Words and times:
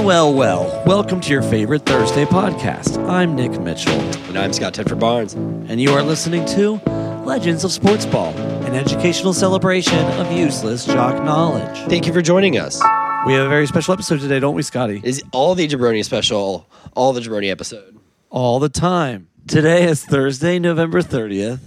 Well, 0.00 0.32
well, 0.32 0.32
well. 0.34 0.82
Welcome 0.86 1.20
to 1.20 1.30
your 1.30 1.42
favorite 1.42 1.84
Thursday 1.84 2.24
podcast. 2.24 2.96
I'm 3.06 3.36
Nick 3.36 3.60
Mitchell, 3.60 3.92
And 4.28 4.38
I'm 4.38 4.50
Scott 4.50 4.72
Tedford 4.72 4.98
Barnes. 4.98 5.34
and 5.34 5.78
you 5.78 5.90
are 5.90 6.02
listening 6.02 6.46
to 6.46 6.80
Legends 7.26 7.64
of 7.64 7.70
Sports 7.70 8.06
Ball, 8.06 8.32
an 8.64 8.74
educational 8.74 9.34
celebration 9.34 9.98
of 10.18 10.32
useless 10.32 10.86
jock 10.86 11.22
knowledge. 11.22 11.76
Thank 11.90 12.06
you 12.06 12.14
for 12.14 12.22
joining 12.22 12.56
us. 12.56 12.80
We 13.26 13.34
have 13.34 13.44
a 13.44 13.48
very 13.50 13.66
special 13.66 13.92
episode 13.92 14.20
today, 14.20 14.40
don't 14.40 14.54
we, 14.54 14.62
Scotty? 14.62 15.02
Is 15.04 15.22
all 15.32 15.54
the 15.54 15.68
Jabroni 15.68 16.02
special, 16.02 16.66
all 16.96 17.12
the 17.12 17.20
Jabroni 17.20 17.50
episode. 17.50 17.98
All 18.30 18.58
the 18.58 18.70
time. 18.70 19.28
Today 19.46 19.84
is 19.84 20.02
Thursday, 20.02 20.58
November 20.58 21.02
30th, 21.02 21.60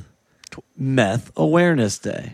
Meth 0.75 1.31
Awareness 1.37 1.99
Day. 1.99 2.33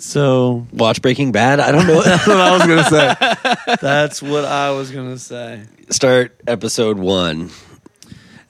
So, 0.00 0.66
Watch 0.72 1.02
Breaking 1.02 1.30
Bad. 1.30 1.60
I 1.60 1.72
don't 1.72 1.86
know. 1.86 2.00
that's 2.02 2.26
what 2.26 2.36
I 2.36 2.52
was 2.52 2.66
going 2.66 2.84
to 2.84 2.90
say. 2.90 3.76
That's 3.80 4.22
what 4.22 4.44
I 4.44 4.70
was 4.70 4.90
going 4.90 5.10
to 5.10 5.18
say. 5.18 5.64
Start 5.90 6.40
episode 6.46 6.98
one. 6.98 7.50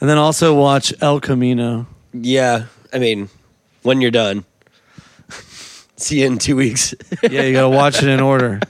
And 0.01 0.09
then 0.09 0.17
also 0.17 0.55
watch 0.55 0.95
El 1.01 1.21
Camino. 1.21 1.87
Yeah, 2.13 2.67
I 2.93 2.99
mean, 2.99 3.29
when 3.83 4.01
you're 4.01 4.11
done. 4.11 4.45
See 5.97 6.21
you 6.21 6.27
in 6.27 6.39
two 6.39 6.57
weeks. 6.57 6.95
Yeah, 7.23 7.43
you 7.43 7.53
got 7.53 7.63
to 7.63 7.69
watch 7.69 8.03
it 8.03 8.09
in 8.09 8.21
order. 8.21 8.61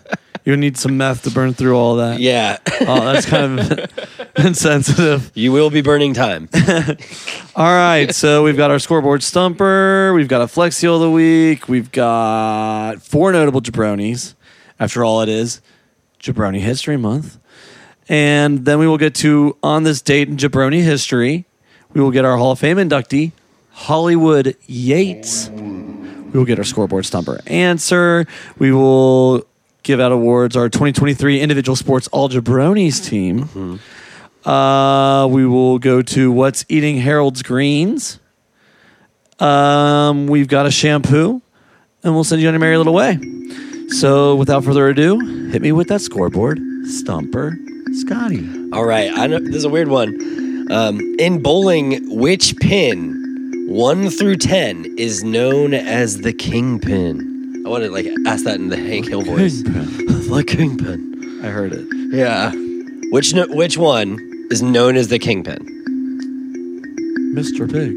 You 0.51 0.57
need 0.57 0.77
some 0.77 0.97
meth 0.97 1.23
to 1.23 1.31
burn 1.31 1.55
through 1.55 1.77
all 1.77 1.95
that. 1.97 2.19
yeah, 2.19 2.59
Oh, 2.81 3.05
that's 3.13 3.25
kind 3.25 3.61
of 3.61 3.89
insensitive. 4.37 5.31
you 5.35 5.53
will 5.53 5.71
be 5.71 5.81
burning 5.81 6.13
time. 6.13 6.49
All 7.55 7.65
right, 7.73 8.13
so 8.13 8.43
we've 8.43 8.57
got 8.57 8.73
our 8.73 8.81
scoreboard 8.81 9.23
stumper. 9.23 10.13
We've 10.13 10.27
got 10.27 10.41
a 10.43 10.49
Flex 10.49 10.77
Seal 10.77 10.97
of 10.97 11.03
the 11.03 11.11
week. 11.11 11.69
We've 11.69 11.93
got 11.93 13.01
four 13.03 13.33
notable 13.33 13.61
jabronis. 13.61 14.35
After 14.81 15.05
all, 15.05 15.21
it 15.21 15.29
is 15.29 15.61
Jabroni 16.21 16.59
History 16.61 16.97
Month. 16.97 17.39
And 18.09 18.65
then 18.65 18.81
we 18.81 18.89
will 18.89 18.99
get 18.99 19.15
to 19.17 19.57
on 19.63 19.85
this 19.85 20.03
date 20.03 20.29
in 20.29 20.37
jabroni 20.37 20.83
history. 20.83 21.45
We 21.93 22.01
will 22.01 22.11
get 22.11 22.25
our 22.25 22.37
Hall 22.37 22.51
of 22.53 22.59
Fame 22.59 22.79
inductee, 22.79 23.31
Hollywood 23.71 24.57
Yates. 24.67 25.49
We 25.51 26.39
will 26.39 26.45
get 26.45 26.59
our 26.59 26.65
scoreboard 26.65 27.07
stumper 27.07 27.41
answer. 27.47 28.27
We 28.59 28.73
will 28.73 29.45
give 29.83 30.01
out 30.01 30.13
awards 30.13 30.57
our 30.57 30.69
2023 30.69 31.41
individual 31.41 31.77
sports 31.77 32.09
all 32.09 32.29
jabronis 32.29 33.05
team. 33.05 33.81
Uh, 34.45 35.27
we 35.31 35.47
will 35.47 35.79
go 35.79 36.01
to 36.03 36.33
what's 36.33 36.65
eating 36.69 36.97
Harold's 36.99 37.43
greens. 37.43 38.19
Um, 39.39 40.27
we've 40.27 40.49
got 40.49 40.67
a 40.67 40.71
shampoo, 40.71 41.41
and 42.03 42.15
we'll 42.15 42.25
send 42.25 42.43
you 42.43 42.49
on 42.49 42.55
your 42.55 42.61
merry 42.61 42.77
little 42.77 42.95
way. 42.95 43.19
So, 43.89 44.37
without 44.37 44.65
further 44.65 44.89
ado, 44.89 45.19
hit 45.51 45.63
me 45.63 45.73
with 45.73 45.89
that 45.89 46.01
scoreboard, 46.01 46.61
Stumper 46.85 47.57
Scotty. 47.93 48.47
All 48.73 48.85
right, 48.85 49.11
I 49.13 49.27
know 49.27 49.39
this 49.41 49.57
is 49.57 49.65
a 49.65 49.69
weird 49.69 49.89
one. 49.89 50.71
Um, 50.71 51.01
in 51.19 51.43
bowling, 51.43 52.17
which 52.17 52.57
pin, 52.59 53.67
one 53.69 54.09
through 54.11 54.37
ten, 54.37 54.85
is 54.97 55.25
known 55.25 55.75
as 55.75 56.19
the 56.21 56.33
kingpin? 56.33 57.30
I 57.71 57.73
want 57.73 57.85
to 57.85 57.91
like 57.93 58.09
ask 58.27 58.43
that 58.47 58.57
in 58.57 58.69
the 58.69 58.77
Hank 58.77 59.07
Hill 59.07 59.23
voice. 59.23 59.63
the 59.63 60.43
kingpin. 60.45 61.41
I 61.45 61.51
heard 61.51 61.73
it. 61.73 61.87
Yeah. 62.11 62.51
Which 63.13 63.33
no, 63.33 63.47
which 63.47 63.79
one 63.79 64.19
is 64.51 64.61
known 64.61 64.97
as 64.97 65.07
the 65.07 65.21
kingpin? 65.21 65.59
Mr. 67.33 67.71
Big. 67.71 67.95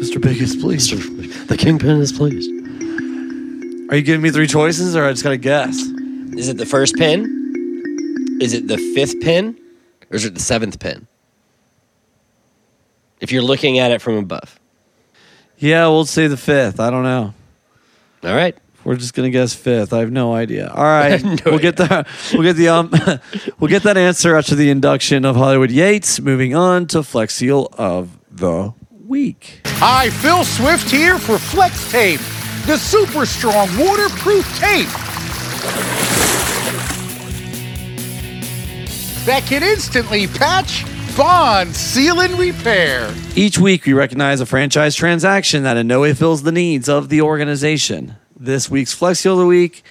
Mr. 0.00 0.18
Big 0.18 0.40
is 0.40 0.56
pleased. 0.56 0.94
The 1.48 1.58
kingpin 1.58 2.00
is 2.00 2.10
pleased. 2.10 2.50
Are 3.90 3.96
you 3.96 4.02
giving 4.02 4.22
me 4.22 4.30
three 4.30 4.46
choices, 4.46 4.96
or 4.96 5.04
I 5.04 5.10
just 5.10 5.24
got 5.24 5.30
to 5.30 5.36
guess? 5.36 5.76
Is 5.76 6.48
it 6.48 6.56
the 6.56 6.64
first 6.64 6.96
pin? 6.96 8.38
Is 8.40 8.54
it 8.54 8.66
the 8.66 8.78
fifth 8.78 9.20
pin? 9.20 9.58
Or 10.10 10.16
is 10.16 10.24
it 10.24 10.32
the 10.32 10.40
seventh 10.40 10.80
pin? 10.80 11.06
If 13.20 13.30
you're 13.30 13.42
looking 13.42 13.78
at 13.78 13.90
it 13.90 14.00
from 14.00 14.16
above. 14.16 14.58
Yeah, 15.58 15.86
we'll 15.88 16.06
say 16.06 16.28
the 16.28 16.38
fifth. 16.38 16.80
I 16.80 16.88
don't 16.88 17.02
know. 17.02 17.34
All 18.24 18.34
right. 18.34 18.56
We're 18.84 18.96
just 18.96 19.12
gonna 19.12 19.30
guess 19.30 19.52
fifth. 19.54 19.92
I 19.92 19.98
have 19.98 20.10
no 20.12 20.34
idea. 20.34 20.68
All 20.74 20.82
right, 20.84 21.22
No 21.24 21.36
we'll 21.44 21.58
get 21.58 21.76
that. 21.76 22.06
We'll 22.32 22.42
get 22.42 22.54
the 22.56 22.68
um, 22.68 22.90
we'll 23.60 23.68
get 23.68 23.82
that 23.82 23.96
answer 23.98 24.36
after 24.36 24.54
the 24.54 24.70
induction 24.70 25.24
of 25.24 25.36
Hollywood 25.36 25.70
Yates. 25.70 26.20
Moving 26.20 26.54
on 26.54 26.86
to 26.88 27.02
Flex 27.02 27.34
Seal 27.34 27.68
of 27.72 28.18
the 28.30 28.72
week. 29.06 29.62
Hi, 29.66 30.08
Phil 30.10 30.44
Swift 30.44 30.88
here 30.90 31.18
for 31.18 31.38
Flex 31.38 31.90
Tape, 31.90 32.20
the 32.66 32.78
super 32.78 33.26
strong 33.26 33.68
waterproof 33.78 34.46
tape 34.58 34.88
that 39.26 39.44
can 39.46 39.62
instantly 39.62 40.26
patch, 40.26 40.84
bond, 41.18 41.74
seal, 41.74 42.20
and 42.20 42.38
repair. 42.38 43.12
Each 43.34 43.58
week, 43.58 43.84
we 43.86 43.92
recognize 43.92 44.40
a 44.40 44.46
franchise 44.46 44.94
transaction 44.94 45.64
that 45.64 45.76
in 45.76 45.88
no 45.88 46.00
way 46.02 46.14
fills 46.14 46.44
the 46.44 46.52
needs 46.52 46.88
of 46.88 47.08
the 47.08 47.22
organization. 47.22 48.14
This 48.36 48.70
week's 48.70 48.92
Flex 48.94 49.18
Seal 49.18 49.32
of 49.32 49.40
the 49.40 49.46
week: 49.46 49.82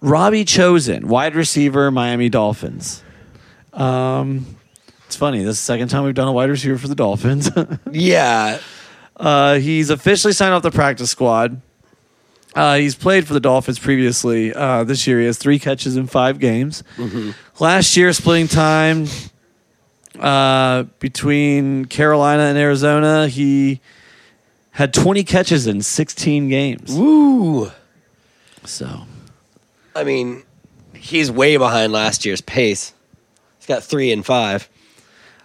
Robbie 0.00 0.46
Chosen, 0.46 1.08
wide 1.08 1.34
receiver, 1.34 1.90
Miami 1.90 2.30
Dolphins. 2.30 3.02
Um, 3.74 4.46
it's 5.06 5.16
funny. 5.16 5.40
This 5.40 5.56
is 5.56 5.60
the 5.60 5.64
second 5.66 5.88
time 5.88 6.04
we've 6.04 6.14
done 6.14 6.28
a 6.28 6.32
wide 6.32 6.48
receiver 6.48 6.78
for 6.78 6.88
the 6.88 6.94
Dolphins. 6.94 7.50
Yeah. 7.92 8.58
Uh, 9.16 9.58
he's 9.58 9.90
officially 9.90 10.32
signed 10.32 10.54
off 10.54 10.62
the 10.62 10.70
practice 10.72 11.10
squad. 11.10 11.60
Uh, 12.54 12.76
he's 12.76 12.94
played 12.96 13.26
for 13.26 13.34
the 13.34 13.40
Dolphins 13.40 13.78
previously. 13.78 14.52
Uh, 14.54 14.84
this 14.84 15.06
year, 15.06 15.20
he 15.20 15.26
has 15.26 15.38
three 15.38 15.58
catches 15.58 15.96
in 15.96 16.06
five 16.06 16.38
games. 16.40 16.82
Last 17.60 17.96
year, 17.96 18.12
splitting 18.12 18.48
time 18.48 19.06
uh, 20.18 20.84
between 20.98 21.84
Carolina 21.86 22.42
and 22.44 22.58
Arizona, 22.58 23.28
he 23.28 23.80
had 24.72 24.92
20 24.94 25.24
catches 25.24 25.66
in 25.66 25.82
16 25.82 26.48
games. 26.48 26.94
Woo. 26.94 27.70
So, 28.64 29.02
I 29.94 30.04
mean, 30.04 30.42
he's 30.94 31.30
way 31.30 31.56
behind 31.56 31.92
last 31.92 32.24
year's 32.24 32.40
pace. 32.40 32.92
He's 33.58 33.66
got 33.66 33.82
three 33.82 34.10
and 34.12 34.24
five. 34.24 34.68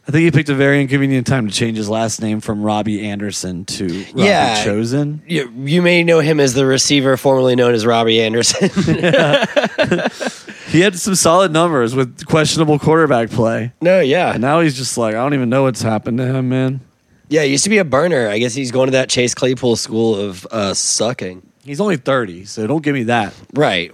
I 0.07 0.12
think 0.12 0.24
he 0.24 0.31
picked 0.31 0.50
a 0.50 0.56
very 0.56 0.81
inconvenient 0.81 1.28
time 1.28 1.47
to 1.47 1.53
change 1.53 1.78
his 1.78 1.88
last 1.88 2.19
name 2.19 2.40
from 2.41 2.63
Robbie 2.63 3.07
Anderson 3.07 3.66
to 3.66 3.86
Robbie 3.86 4.12
Yeah. 4.16 4.63
Chosen. 4.63 5.22
You, 5.28 5.51
you 5.56 5.84
may 5.84 6.03
know 6.03 6.19
him 6.19 6.40
as 6.40 6.56
the 6.56 6.66
receiver 6.66 7.16
formerly 7.16 7.56
known 7.56 7.75
as 7.75 7.86
Robbie 7.86 8.19
Anderson. 8.19 8.69
He 10.69 10.81
had 10.81 10.97
some 10.97 11.16
solid 11.16 11.52
numbers 11.52 11.96
with 11.96 12.25
questionable 12.25 12.78
quarterback 12.80 13.30
play. 13.31 13.74
no, 13.81 14.00
yeah. 14.00 14.34
And 14.34 14.41
now 14.41 14.59
he's 14.62 14.78
just 14.78 14.97
like, 14.97 15.16
I 15.16 15.18
don't 15.18 15.34
even 15.34 15.50
know 15.50 15.63
what's 15.63 15.81
happened 15.81 16.19
to 16.19 16.25
him, 16.25 16.50
man. 16.50 16.81
Yeah, 17.28 17.44
he 17.44 17.52
used 17.52 17.63
to 17.63 17.69
be 17.69 17.78
a 17.78 17.85
burner. 17.85 18.28
I 18.28 18.40
guess 18.40 18.53
he's 18.53 18.72
going 18.72 18.88
to 18.88 18.91
that 18.91 19.09
Chase 19.09 19.34
Claypool 19.35 19.75
school 19.75 20.16
of 20.16 20.47
uh, 20.52 20.74
sucking. 20.74 21.44
He's 21.63 21.80
only 21.81 21.97
30, 21.97 22.46
so 22.46 22.66
don't 22.68 22.84
give 22.84 22.94
me 22.94 23.03
that. 23.03 23.34
Right. 23.53 23.91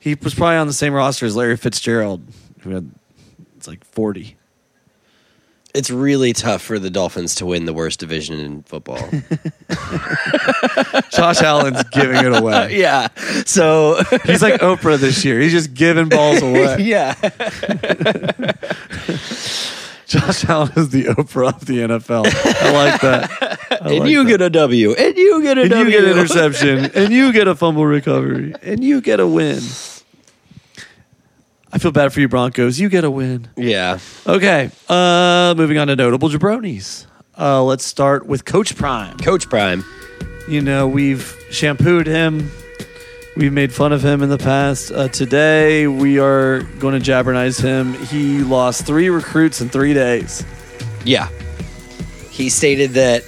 He 0.00 0.14
was 0.14 0.34
probably 0.34 0.56
on 0.56 0.66
the 0.66 0.72
same 0.72 0.92
roster 0.92 1.26
as 1.26 1.36
Larry 1.36 1.56
Fitzgerald, 1.56 2.22
who 2.60 2.70
had 2.70 2.90
it's 3.56 3.66
like 3.68 3.84
40. 3.84 4.36
It's 5.76 5.90
really 5.90 6.32
tough 6.32 6.62
for 6.62 6.78
the 6.78 6.88
Dolphins 6.88 7.34
to 7.36 7.46
win 7.46 7.66
the 7.66 7.74
worst 7.74 8.00
division 8.00 8.40
in 8.40 8.62
football. 8.62 8.96
Josh 11.12 11.42
Allen's 11.42 11.82
giving 11.92 12.16
it 12.16 12.34
away. 12.34 12.76
yeah. 12.80 13.08
So, 13.44 13.96
He's 14.24 14.42
like 14.42 14.60
Oprah 14.60 14.96
this 14.98 15.24
year. 15.24 15.38
He's 15.38 15.52
just 15.52 15.74
giving 15.74 16.08
balls 16.08 16.40
away. 16.42 16.78
yeah. 16.80 17.14
Josh 20.06 20.44
Allen 20.44 20.72
is 20.76 20.90
the 20.90 21.04
Oprah 21.04 21.48
of 21.54 21.66
the 21.66 21.78
NFL. 21.80 22.24
I 22.62 22.72
like 22.72 23.00
that. 23.02 23.30
I 23.82 23.88
and 23.90 23.98
like 24.00 24.10
you 24.10 24.24
that. 24.24 24.30
get 24.30 24.40
a 24.40 24.50
W. 24.50 24.92
And 24.94 25.16
you 25.16 25.42
get 25.42 25.58
a 25.58 25.62
and 25.62 25.70
W. 25.70 25.84
you 25.84 25.90
get 25.90 26.04
an 26.04 26.18
interception, 26.18 26.90
and 26.94 27.12
you 27.12 27.32
get 27.32 27.48
a 27.48 27.54
fumble 27.54 27.84
recovery, 27.84 28.54
and 28.62 28.82
you 28.82 29.00
get 29.00 29.20
a 29.20 29.26
win. 29.26 29.60
I 31.76 31.78
feel 31.78 31.92
bad 31.92 32.10
for 32.10 32.20
you, 32.20 32.28
Broncos. 32.28 32.80
You 32.80 32.88
get 32.88 33.04
a 33.04 33.10
win. 33.10 33.48
Yeah. 33.54 33.98
Okay, 34.26 34.70
uh, 34.88 35.52
moving 35.58 35.76
on 35.76 35.88
to 35.88 35.94
notable 35.94 36.30
jabronis. 36.30 37.04
Uh, 37.38 37.62
let's 37.62 37.84
start 37.84 38.24
with 38.24 38.46
Coach 38.46 38.74
Prime. 38.76 39.18
Coach 39.18 39.50
Prime. 39.50 39.84
You 40.48 40.62
know, 40.62 40.88
we've 40.88 41.36
shampooed 41.50 42.06
him. 42.06 42.50
We've 43.36 43.52
made 43.52 43.74
fun 43.74 43.92
of 43.92 44.02
him 44.02 44.22
in 44.22 44.30
the 44.30 44.38
past. 44.38 44.90
Uh, 44.90 45.08
today, 45.08 45.86
we 45.86 46.18
are 46.18 46.62
going 46.78 46.98
to 46.98 47.10
jabbernize 47.10 47.60
him. 47.60 47.92
He 48.06 48.38
lost 48.38 48.86
three 48.86 49.10
recruits 49.10 49.60
in 49.60 49.68
three 49.68 49.92
days. 49.92 50.46
Yeah. 51.04 51.28
He 52.30 52.48
stated 52.48 52.92
that 52.92 53.22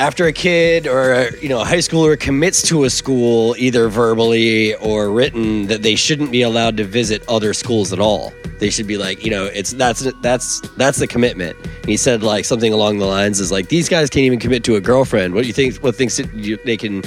after 0.00 0.26
a 0.26 0.32
kid 0.32 0.86
or 0.86 1.12
a, 1.12 1.38
you 1.40 1.48
know 1.48 1.60
a 1.60 1.64
high 1.64 1.76
schooler 1.76 2.18
commits 2.18 2.62
to 2.62 2.84
a 2.84 2.90
school 2.90 3.54
either 3.58 3.88
verbally 3.88 4.74
or 4.76 5.10
written 5.10 5.66
that 5.66 5.82
they 5.82 5.94
shouldn't 5.94 6.32
be 6.32 6.40
allowed 6.40 6.78
to 6.78 6.84
visit 6.84 7.22
other 7.28 7.52
schools 7.52 7.92
at 7.92 8.00
all. 8.00 8.32
They 8.58 8.70
should 8.70 8.86
be 8.86 8.96
like, 8.96 9.22
you 9.22 9.30
know, 9.30 9.44
it's 9.44 9.74
that's 9.74 10.10
that's 10.22 10.60
that's 10.78 10.98
the 10.98 11.06
commitment. 11.06 11.54
He 11.84 11.98
said 11.98 12.22
like 12.22 12.46
something 12.46 12.72
along 12.72 12.98
the 12.98 13.04
lines 13.04 13.40
is 13.40 13.52
like 13.52 13.68
these 13.68 13.90
guys 13.90 14.08
can't 14.08 14.24
even 14.24 14.38
commit 14.38 14.64
to 14.64 14.76
a 14.76 14.80
girlfriend. 14.80 15.34
What 15.34 15.42
do 15.42 15.48
you 15.48 15.52
think 15.52 15.76
what 15.76 15.94
thinks 15.94 16.16
they 16.16 16.76
can 16.78 17.02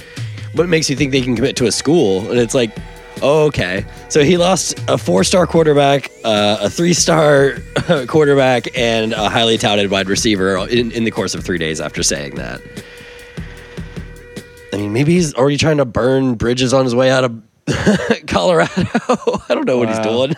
what 0.54 0.70
makes 0.70 0.88
you 0.88 0.96
think 0.96 1.12
they 1.12 1.22
can 1.22 1.36
commit 1.36 1.56
to 1.58 1.66
a 1.66 1.72
school? 1.72 2.30
And 2.30 2.40
it's 2.40 2.54
like 2.54 2.78
Oh, 3.26 3.46
okay. 3.46 3.86
So 4.10 4.22
he 4.22 4.36
lost 4.36 4.78
a 4.90 4.98
four-star 4.98 5.48
quarterback, 5.48 6.12
uh, 6.26 6.58
a 6.60 6.70
three-star 6.70 7.56
quarterback, 8.08 8.68
and 8.78 9.14
a 9.14 9.30
highly 9.30 9.58
touted 9.58 9.90
wide 9.90 10.10
receiver 10.10 10.58
in, 10.68 10.92
in 10.92 11.06
the 11.06 11.12
course 11.12 11.34
of 11.34 11.42
three 11.42 11.58
days 11.58 11.80
after 11.80 12.04
saying 12.04 12.36
that. 12.36 12.60
I 14.74 14.78
mean, 14.78 14.92
maybe 14.92 15.14
he's 15.14 15.34
already 15.36 15.56
trying 15.56 15.78
to 15.78 15.86
burn 15.86 16.36
bridges 16.36 16.74
on 16.74 16.84
his 16.84 16.94
way 16.94 17.12
out 17.12 17.24
of 17.24 17.42
Colorado. 18.28 18.72
I 18.78 19.56
don't 19.56 19.66
know 19.66 19.78
what 19.78 19.88
he's 19.88 20.00
doing. 20.00 20.36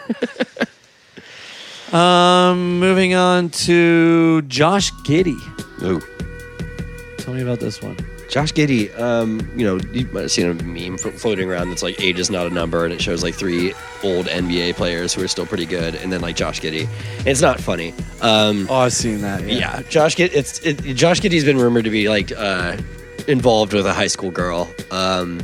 Um, 1.92 2.80
moving 2.80 3.16
on 3.16 3.50
to 3.50 4.44
Josh 4.44 4.92
Giddey. 5.06 5.40
Ooh. 5.82 6.02
Tell 7.18 7.34
me 7.34 7.42
about 7.42 7.60
this 7.60 7.82
one. 7.82 7.98
Josh 8.28 8.52
Giddey, 8.54 8.98
um, 9.00 9.50
you 9.56 9.66
know, 9.66 9.80
you 9.92 10.08
might 10.08 10.22
have 10.22 10.32
seen 10.32 10.48
a 10.50 10.54
meme 10.64 10.98
floating 10.98 11.50
around 11.50 11.70
that's 11.70 11.84
like 11.84 12.02
age 12.02 12.20
is 12.20 12.30
not 12.30 12.48
a 12.48 12.50
number, 12.50 12.84
and 12.84 12.94
it 12.94 13.02
shows 13.02 13.22
like 13.24 13.36
three 13.36 13.74
old 14.04 14.26
NBA 14.26 14.76
players 14.76 15.14
who 15.14 15.24
are 15.24 15.28
still 15.28 15.46
pretty 15.46 15.66
good, 15.66 15.96
and 15.96 16.12
then 16.12 16.22
like 16.22 16.36
Josh 16.36 16.60
Giddey. 16.60 16.88
And 17.20 17.28
it's 17.28 17.42
not 17.42 17.60
funny. 17.60 17.94
Um, 18.22 18.68
Oh, 18.70 18.76
I've 18.78 18.94
seen 18.94 19.22
that. 19.22 19.44
yeah. 19.48 19.82
Josh 19.90 20.16
Giddey, 20.16 20.32
it's 20.34 20.60
it, 20.66 20.78
Josh 20.96 21.22
Giddey's 21.22 21.46
been 21.46 21.58
rumored 21.58 21.84
to 21.86 21.90
be 21.92 22.10
like 22.10 22.32
uh, 22.36 22.76
involved 23.28 23.74
with 23.74 23.86
a 23.86 23.94
high 23.94 24.08
school 24.08 24.32
girl. 24.32 24.70
Um, 24.92 25.40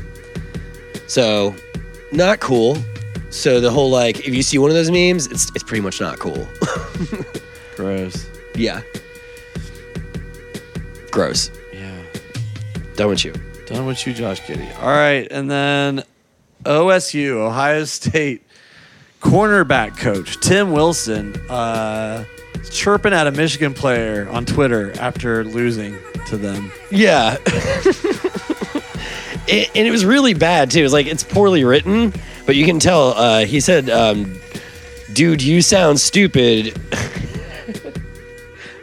so 1.07 1.55
not 2.11 2.39
cool. 2.39 2.77
So 3.29 3.61
the 3.61 3.71
whole 3.71 3.89
like, 3.89 4.27
if 4.27 4.33
you 4.33 4.41
see 4.43 4.57
one 4.57 4.69
of 4.71 4.75
those 4.75 4.91
memes, 4.91 5.27
it's 5.27 5.49
it's 5.55 5.63
pretty 5.63 5.81
much 5.81 6.01
not 6.01 6.19
cool. 6.19 6.47
Gross. 7.77 8.27
yeah. 8.55 8.81
Gross. 11.11 11.51
Yeah. 13.01 13.01
Done 13.01 13.09
with 13.09 13.25
you. 13.25 13.33
Done 13.65 13.85
with 13.87 14.05
you, 14.05 14.13
Josh 14.13 14.41
Giddey. 14.41 14.79
All 14.79 14.89
right, 14.89 15.27
and 15.31 15.49
then 15.49 16.03
OSU, 16.65 17.31
Ohio 17.31 17.83
State 17.85 18.43
cornerback 19.21 19.97
coach 19.97 20.39
Tim 20.39 20.71
Wilson, 20.71 21.35
uh, 21.49 22.25
chirping 22.69 23.13
at 23.13 23.25
a 23.25 23.31
Michigan 23.31 23.73
player 23.73 24.29
on 24.29 24.45
Twitter 24.45 24.91
after 24.99 25.43
losing 25.43 25.97
to 26.27 26.37
them. 26.37 26.71
Yeah. 26.91 27.37
it, 29.47 29.71
and 29.75 29.87
it 29.87 29.91
was 29.91 30.05
really 30.05 30.35
bad 30.35 30.69
too. 30.69 30.81
It 30.81 30.83
was 30.83 30.93
like 30.93 31.07
it's 31.07 31.23
poorly 31.23 31.63
written, 31.63 32.13
but 32.45 32.55
you 32.55 32.65
can 32.65 32.79
tell. 32.79 33.09
Uh, 33.09 33.45
he 33.45 33.59
said, 33.59 33.89
um, 33.89 34.39
"Dude, 35.13 35.41
you 35.41 35.63
sound 35.63 35.99
stupid," 35.99 36.79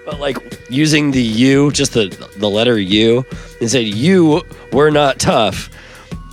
but 0.04 0.18
like 0.18 0.36
using 0.70 1.12
the 1.12 1.22
U, 1.22 1.70
just 1.70 1.92
the 1.92 2.08
the 2.36 2.50
letter 2.50 2.78
"U," 2.78 3.24
and 3.60 3.70
said, 3.70 3.86
"You 3.86 4.42
were 4.72 4.90
not 4.90 5.18
tough." 5.18 5.70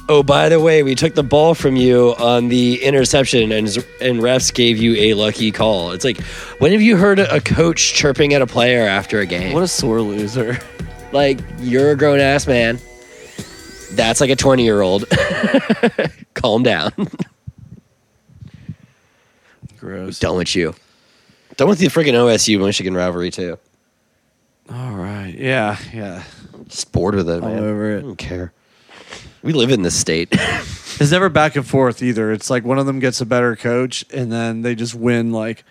Oh, 0.08 0.22
by 0.22 0.50
the 0.50 0.60
way, 0.60 0.84
we 0.84 0.94
took 0.94 1.16
the 1.16 1.24
ball 1.24 1.56
from 1.56 1.76
you 1.76 2.14
on 2.20 2.50
the 2.50 2.84
interception, 2.84 3.52
and 3.52 3.68
and 4.00 4.20
refs 4.20 4.54
gave 4.54 4.78
you 4.78 4.96
a 4.96 5.14
lucky 5.16 5.52
call. 5.52 5.92
It's 5.92 6.06
like, 6.06 6.22
when 6.60 6.72
have 6.74 6.82
you 6.82 6.96
heard 6.96 7.18
a 7.18 7.42
coach 7.42 7.94
chirping 7.94 8.34
at 8.34 8.42
a 8.42 8.48
player 8.48 8.88
after 8.88 9.20
a 9.20 9.26
game? 9.26 9.54
What 9.54 9.64
a 9.64 9.68
sore 9.68 10.02
loser. 10.02 10.60
like 11.12 11.40
you're 11.60 11.92
a 11.92 11.96
grown 11.96 12.20
ass 12.20 12.46
man. 12.46 12.80
That's 13.94 14.22
like 14.22 14.30
a 14.30 14.36
20 14.36 14.64
year 14.64 14.82
old. 14.82 15.06
Calm 16.36 16.64
down. 16.64 16.92
Gross. 19.80 20.20
Done 20.20 20.38
with 20.38 20.56
you. 20.56 20.76
Done 21.58 21.70
with 21.70 21.80
the 21.80 21.88
freaking 21.88 22.14
OSU 22.14 22.60
Michigan 22.64 22.94
rivalry 22.94 23.32
too. 23.32 23.58
All 24.72 24.92
right. 24.92 25.34
Yeah. 25.38 25.78
Yeah. 25.94 26.24
Just 26.68 26.92
bored 26.92 27.16
with 27.16 27.30
it, 27.30 27.44
All 27.44 27.50
man. 27.50 27.60
over 27.64 27.92
it. 27.96 28.00
I 28.00 28.02
don't 28.02 28.16
care. 28.18 28.52
We 29.44 29.54
live 29.54 29.72
in 29.72 29.82
this 29.84 29.96
state. 29.96 30.34
It's 30.98 31.12
never 31.12 31.28
back 31.28 31.58
and 31.58 31.68
forth 31.68 32.02
either. 32.02 32.32
It's 32.32 32.50
like 32.50 32.64
one 32.64 32.80
of 32.80 32.86
them 32.86 33.00
gets 33.00 33.20
a 33.20 33.26
better 33.26 33.58
coach, 33.58 34.06
and 34.14 34.32
then 34.32 34.62
they 34.62 34.76
just 34.76 34.96
win 34.96 35.34
like 35.34 35.66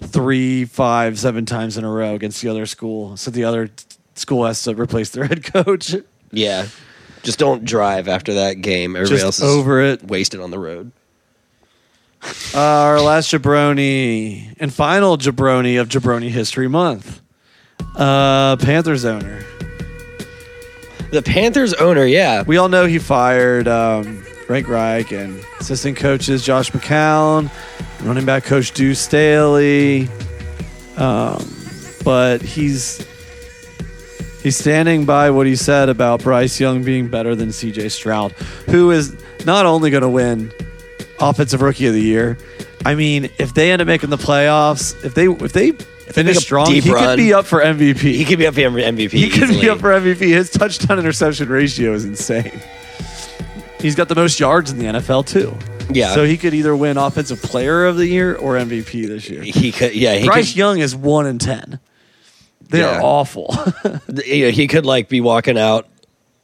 three, 0.00 0.64
five, 0.64 1.18
seven 1.18 1.44
times 1.44 1.76
in 1.76 1.84
a 1.84 1.90
row 1.90 2.14
against 2.14 2.40
the 2.40 2.48
other 2.48 2.64
school. 2.64 3.18
So 3.18 3.30
the 3.30 3.44
other 3.44 3.66
t- 3.66 3.84
school 4.14 4.46
has 4.46 4.62
to 4.62 4.74
replace 4.74 5.10
their 5.10 5.26
head 5.26 5.44
coach. 5.44 5.94
yeah. 6.32 6.68
Just 7.22 7.38
don't 7.38 7.66
drive 7.66 8.08
after 8.08 8.32
that 8.32 8.62
game. 8.62 8.96
Everybody 8.96 9.16
Just 9.16 9.24
else 9.26 9.38
is 9.40 9.44
over 9.44 9.78
it. 9.82 10.02
wasted 10.04 10.40
on 10.40 10.50
the 10.50 10.58
road. 10.58 10.90
Uh, 12.54 12.58
our 12.58 13.00
last 13.02 13.30
jabroni 13.30 14.56
and 14.58 14.72
final 14.72 15.18
jabroni 15.18 15.78
of 15.78 15.90
Jabroni 15.90 16.30
History 16.30 16.66
Month. 16.66 17.20
Uh, 17.94 18.56
Panthers 18.56 19.04
owner. 19.04 19.44
The 21.10 21.22
Panthers 21.22 21.72
owner, 21.74 22.04
yeah. 22.04 22.42
We 22.42 22.56
all 22.56 22.68
know 22.68 22.86
he 22.86 22.98
fired 22.98 23.68
um, 23.68 24.22
Frank 24.46 24.68
Reich 24.68 25.12
and 25.12 25.42
assistant 25.60 25.96
coaches 25.96 26.44
Josh 26.44 26.70
McCown, 26.72 27.50
running 28.02 28.24
back 28.24 28.44
coach 28.44 28.72
Deuce 28.72 29.00
Staley. 29.00 30.08
Um, 30.96 31.48
but 32.04 32.42
he's 32.42 33.06
he's 34.42 34.56
standing 34.56 35.04
by 35.04 35.30
what 35.30 35.46
he 35.46 35.56
said 35.56 35.88
about 35.88 36.22
Bryce 36.22 36.58
Young 36.58 36.82
being 36.82 37.08
better 37.08 37.34
than 37.34 37.48
CJ 37.50 37.90
Stroud, 37.90 38.32
who 38.66 38.90
is 38.90 39.16
not 39.44 39.66
only 39.66 39.90
going 39.90 40.02
to 40.02 40.08
win 40.08 40.52
offensive 41.20 41.62
rookie 41.62 41.86
of 41.86 41.94
the 41.94 42.02
year. 42.02 42.36
I 42.84 42.94
mean, 42.94 43.30
if 43.38 43.54
they 43.54 43.72
end 43.72 43.82
up 43.82 43.86
making 43.86 44.10
the 44.10 44.16
playoffs, 44.16 45.04
if 45.04 45.14
they 45.14 45.26
if 45.26 45.52
they 45.52 45.72
finish 46.12 46.38
strong, 46.38 46.70
he 46.72 46.80
could 46.80 47.16
be 47.16 47.32
up 47.32 47.46
for 47.46 47.60
MVP. 47.62 47.98
He 47.98 48.24
could 48.24 48.38
be 48.38 48.46
up 48.46 48.54
for 48.54 48.60
MVP. 48.60 49.10
He 49.10 49.28
could 49.30 49.48
be 49.48 49.68
up 49.68 49.80
for 49.80 49.90
MVP. 49.90 50.18
His 50.20 50.50
touchdown 50.50 50.98
interception 50.98 51.48
ratio 51.48 51.92
is 51.92 52.04
insane. 52.04 52.60
He's 53.80 53.94
got 53.94 54.08
the 54.08 54.14
most 54.14 54.40
yards 54.40 54.70
in 54.72 54.78
the 54.78 54.86
NFL 54.86 55.26
too. 55.26 55.56
Yeah. 55.92 56.14
So 56.14 56.24
he 56.24 56.36
could 56.36 56.54
either 56.54 56.74
win 56.74 56.96
Offensive 56.96 57.42
Player 57.42 57.84
of 57.84 57.96
the 57.96 58.06
Year 58.06 58.34
or 58.34 58.54
MVP 58.54 59.06
this 59.06 59.28
year. 59.28 59.42
He 59.42 59.70
could, 59.70 59.94
yeah. 59.94 60.14
He 60.16 60.26
Bryce 60.26 60.50
could, 60.50 60.56
Young 60.56 60.78
is 60.78 60.96
one 60.96 61.26
in 61.26 61.38
ten. 61.38 61.78
They 62.68 62.80
Yeah. 62.80 62.98
are 62.98 63.02
awful. 63.02 63.54
you 64.24 64.46
know, 64.46 64.50
he 64.50 64.66
could 64.66 64.84
like 64.86 65.08
be 65.08 65.20
walking 65.20 65.58
out 65.58 65.86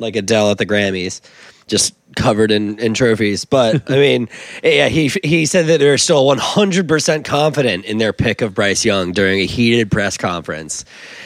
like 0.03 0.17
Adele 0.17 0.51
at 0.51 0.59
the 0.59 0.67
Grammys, 0.67 1.21
just 1.67 1.95
covered 2.17 2.51
in, 2.51 2.79
in 2.79 2.93
trophies. 2.93 3.45
But 3.47 3.91
I 3.91 3.95
mean, 3.97 4.29
yeah, 4.63 4.89
he 4.89 5.11
he 5.25 5.47
said 5.47 5.67
that 5.67 5.79
they're 5.81 5.97
still 5.99 6.27
100 6.27 6.87
percent 6.87 7.25
confident 7.25 7.87
in 7.87 7.99
their 7.99 8.13
pick 8.13 8.43
of 8.43 8.55
Bryce 8.55 8.85
Young 8.85 9.13
during 9.13 9.41
a 9.41 9.47
heated 9.47 9.91
press 9.91 10.17
conference. 10.19 10.85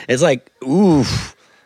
It's 0.08 0.22
like, 0.22 0.52
ooh, 0.62 1.04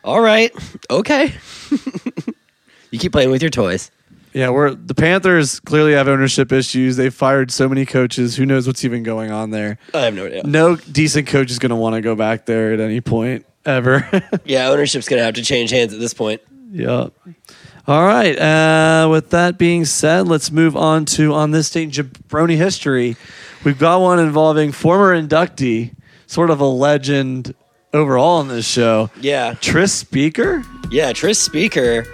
all 0.03 0.21
right, 0.21 0.51
okay. 0.91 1.35
you 2.91 2.99
keep 2.99 3.13
playing 3.13 3.31
with 3.31 3.43
your 3.43 3.51
toys. 3.51 3.91
yeah, 4.33 4.49
we're 4.51 4.75
the 4.75 4.95
Panthers 4.95 5.61
clearly 5.61 5.93
have 5.93 6.09
ownership 6.09 6.53
issues. 6.53 6.97
They've 6.97 7.13
fired 7.15 7.51
so 7.51 7.69
many 7.69 7.85
coaches. 7.85 8.37
Who 8.37 8.47
knows 8.47 8.67
what's 8.67 8.85
even 8.85 9.03
going 9.03 9.31
on 9.31 9.51
there? 9.51 9.79
I 9.93 10.01
have 10.03 10.15
no 10.15 10.27
idea. 10.27 10.43
No 10.45 10.77
decent 10.77 11.27
coach 11.27 11.51
is 11.51 11.59
going 11.59 11.71
to 11.71 11.77
want 11.77 11.97
to 11.97 12.01
go 12.01 12.15
back 12.15 12.47
there 12.47 12.73
at 12.73 12.81
any 12.81 13.01
point 13.01 13.45
ever. 13.67 14.09
Yeah, 14.45 14.69
ownership's 14.71 15.07
gonna 15.09 15.23
have 15.23 15.35
to 15.35 15.43
change 15.43 15.71
hands 15.71 15.93
at 15.93 16.01
this 16.01 16.15
point. 16.15 16.41
Yep. 16.71 17.13
All 17.87 18.05
right. 18.05 18.39
Uh, 18.39 19.09
with 19.11 19.31
that 19.31 19.59
being 19.59 19.85
said, 19.85 20.29
let's 20.29 20.51
move 20.51 20.77
on 20.77 21.05
to 21.07 21.35
on 21.35 21.51
this 21.51 21.71
day 21.71 21.83
in 21.85 21.91
jabroni 21.91 22.57
history. 22.57 23.17
We've 23.65 23.79
got 23.79 24.01
one 24.01 24.19
involving 24.19 24.73
former 24.73 25.15
inductee, 25.21 25.95
sort 26.27 26.51
of 26.51 26.61
a 26.61 26.67
legend 26.67 27.55
overall 27.93 28.41
in 28.41 28.49
this 28.49 28.67
show. 28.67 29.11
Yeah, 29.21 29.55
Tris 29.61 29.93
Speaker. 29.93 30.63
Yeah, 30.91 31.13
Tris 31.13 31.41
Speaker 31.41 32.07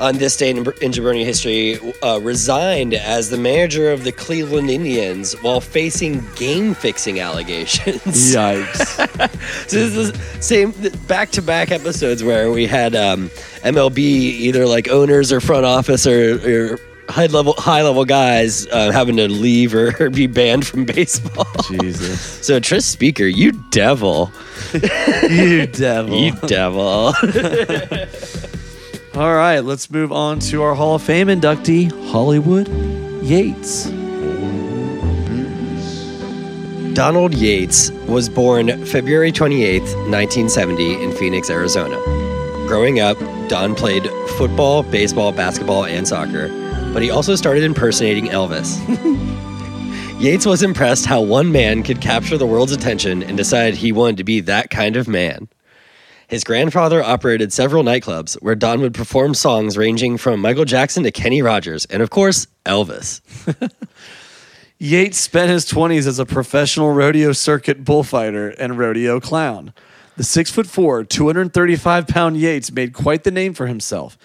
on 0.00 0.16
this 0.16 0.36
day 0.36 0.50
in, 0.50 0.58
in 0.58 0.64
Jabroni 0.92 1.24
history 1.24 1.78
uh, 2.02 2.18
resigned 2.20 2.94
as 2.94 3.30
the 3.30 3.36
manager 3.36 3.92
of 3.92 4.02
the 4.02 4.12
Cleveland 4.12 4.70
Indians 4.70 5.34
while 5.42 5.60
facing 5.60 6.24
game 6.34 6.74
fixing 6.74 7.20
allegations. 7.20 8.02
Yikes. 8.34 8.76
so 9.68 9.76
this 9.76 9.96
is 9.96 10.12
the 10.12 10.42
same 10.42 10.72
back 11.06 11.30
to 11.30 11.42
back 11.42 11.70
episodes 11.70 12.24
where 12.24 12.50
we 12.50 12.66
had 12.66 12.96
um, 12.96 13.28
MLB 13.62 13.98
either 13.98 14.66
like 14.66 14.88
owners 14.88 15.30
or 15.30 15.40
front 15.40 15.66
office 15.66 16.06
or, 16.06 16.72
or 16.74 16.78
high 17.10 17.26
level 17.26 17.54
high 17.58 17.82
level 17.82 18.04
guys 18.04 18.66
uh, 18.68 18.90
having 18.92 19.16
to 19.16 19.28
leave 19.28 19.74
or 19.74 20.10
be 20.10 20.26
banned 20.26 20.66
from 20.66 20.84
baseball. 20.84 21.46
Jesus. 21.68 22.40
So 22.50 22.58
Tris 22.58 22.86
Speaker, 22.86 23.26
you 23.26 23.52
devil, 23.70 24.32
you 25.28 25.66
devil. 25.66 26.16
you 26.16 26.32
devil. 26.46 27.12
All 29.14 29.34
right. 29.34 29.58
Let's 29.60 29.90
move 29.90 30.12
on 30.12 30.38
to 30.40 30.62
our 30.62 30.74
Hall 30.74 30.94
of 30.94 31.02
Fame 31.02 31.26
inductee, 31.26 31.90
Hollywood 32.10 32.68
Yates. 33.24 33.90
Donald 36.94 37.34
Yates 37.34 37.90
was 38.06 38.28
born 38.28 38.84
February 38.86 39.32
28, 39.32 39.80
1970, 39.80 41.02
in 41.02 41.12
Phoenix, 41.12 41.50
Arizona. 41.50 41.96
Growing 42.68 43.00
up, 43.00 43.18
Don 43.48 43.74
played 43.74 44.08
football, 44.36 44.84
baseball, 44.84 45.32
basketball, 45.32 45.84
and 45.86 46.06
soccer, 46.06 46.48
but 46.92 47.02
he 47.02 47.10
also 47.10 47.34
started 47.34 47.64
impersonating 47.64 48.26
Elvis. 48.26 48.78
Yates 50.20 50.46
was 50.46 50.62
impressed 50.62 51.06
how 51.06 51.20
one 51.20 51.50
man 51.50 51.82
could 51.82 52.00
capture 52.00 52.38
the 52.38 52.46
world's 52.46 52.72
attention 52.72 53.22
and 53.22 53.36
decided 53.36 53.74
he 53.74 53.90
wanted 53.90 54.18
to 54.18 54.24
be 54.24 54.40
that 54.40 54.70
kind 54.70 54.96
of 54.96 55.08
man. 55.08 55.48
His 56.30 56.44
grandfather 56.44 57.02
operated 57.02 57.52
several 57.52 57.82
nightclubs 57.82 58.40
where 58.40 58.54
Don 58.54 58.80
would 58.82 58.94
perform 58.94 59.34
songs 59.34 59.76
ranging 59.76 60.16
from 60.16 60.38
Michael 60.38 60.64
Jackson 60.64 61.02
to 61.02 61.10
Kenny 61.10 61.42
Rogers, 61.42 61.86
and 61.86 62.04
of 62.04 62.10
course, 62.10 62.46
Elvis. 62.64 63.20
Yates 64.78 65.18
spent 65.18 65.50
his 65.50 65.66
20s 65.66 66.06
as 66.06 66.20
a 66.20 66.24
professional 66.24 66.92
rodeo 66.92 67.32
circuit 67.32 67.84
bullfighter 67.84 68.50
and 68.50 68.78
rodeo 68.78 69.18
clown. 69.18 69.74
The 70.16 70.22
six 70.22 70.52
foot 70.52 70.68
four, 70.68 71.02
235 71.02 72.06
pound 72.06 72.36
Yates 72.36 72.70
made 72.70 72.92
quite 72.92 73.24
the 73.24 73.32
name 73.32 73.52
for 73.52 73.66
himself 73.66 74.16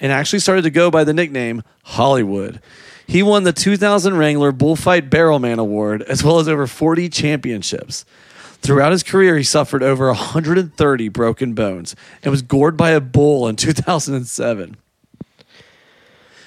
and 0.00 0.10
actually 0.10 0.40
started 0.40 0.62
to 0.62 0.70
go 0.70 0.90
by 0.90 1.04
the 1.04 1.14
nickname 1.14 1.62
Hollywood. 1.84 2.60
He 3.06 3.22
won 3.22 3.44
the 3.44 3.52
2000 3.52 4.16
Wrangler 4.16 4.50
Bullfight 4.50 5.10
Barrelman 5.10 5.60
Award 5.60 6.02
as 6.02 6.24
well 6.24 6.40
as 6.40 6.48
over 6.48 6.66
40 6.66 7.08
championships. 7.08 8.04
Throughout 8.62 8.92
his 8.92 9.02
career, 9.02 9.36
he 9.36 9.42
suffered 9.42 9.82
over 9.82 10.06
130 10.06 11.08
broken 11.08 11.52
bones 11.52 11.96
and 12.22 12.30
was 12.30 12.42
gored 12.42 12.76
by 12.76 12.90
a 12.90 13.00
bull 13.00 13.48
in 13.48 13.56
2007. 13.56 14.76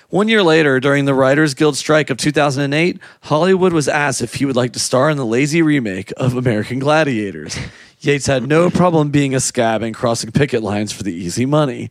One 0.10 0.30
year 0.30 0.42
later, 0.42 0.80
during 0.80 1.04
the 1.04 1.14
Writers 1.14 1.54
Guild 1.54 1.76
strike 1.76 2.10
of 2.10 2.18
2008, 2.18 3.00
Hollywood 3.24 3.74
was 3.74 3.90
asked 3.90 4.22
if 4.22 4.36
he 4.36 4.46
would 4.46 4.56
like 4.56 4.72
to 4.74 4.80
star 4.80 5.10
in 5.10 5.18
the 5.18 5.26
lazy 5.26 5.62
remake 5.62 6.14
of 6.16 6.38
American 6.38 6.80
Gladiators. 6.80 7.58
Yates 8.06 8.28
had 8.28 8.48
no 8.48 8.70
problem 8.70 9.10
being 9.10 9.34
a 9.34 9.40
scab 9.40 9.82
and 9.82 9.96
crossing 9.96 10.32
picket 10.32 10.62
lines 10.62 10.92
for 10.92 11.04
the 11.04 11.14
easy 11.14 11.46
money. 11.46 11.90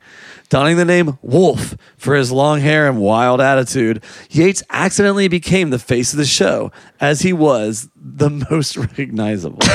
Donning 0.49 0.77
the 0.77 0.85
name 0.85 1.19
Wolf 1.23 1.77
for 1.97 2.15
his 2.15 2.31
long 2.31 2.61
hair 2.61 2.89
and 2.89 3.01
wild 3.01 3.41
attitude, 3.41 4.03
Yates 4.31 4.63
accidentally 4.71 5.29
became 5.29 5.71
the 5.71 5.79
face 5.79 6.13
of 6.13 6.19
the 6.19 6.25
show, 6.25 6.71
as 7.01 7.23
he 7.23 7.33
was 7.33 7.89
the 7.97 8.31
most 8.51 8.77
recognizable. 8.77 9.59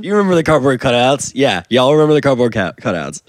You 0.00 0.12
remember 0.14 0.34
the 0.34 0.42
cardboard 0.42 0.80
cutouts? 0.80 1.30
Yeah, 1.34 1.62
y'all 1.70 1.92
remember 1.92 2.14
the 2.14 2.20
cardboard 2.20 2.52
cut- 2.52 2.76
cutouts. 2.78 3.22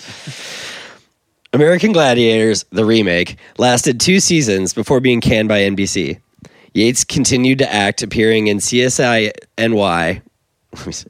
American 1.53 1.91
Gladiators, 1.91 2.65
the 2.71 2.83
remake, 2.83 3.37
lasted 3.59 3.99
two 3.99 4.19
seasons 4.19 4.73
before 4.73 4.99
being 4.99 5.21
canned 5.21 5.47
by 5.47 5.59
NBC. 5.59 6.19
Yates 6.73 7.03
continued 7.03 7.59
to 7.59 7.71
act, 7.71 8.01
appearing 8.01 8.47
in 8.47 8.57
CSI 8.57 9.31
NY. 9.57 10.21
Let 10.73 10.87
me 10.87 10.91
see. 10.91 11.07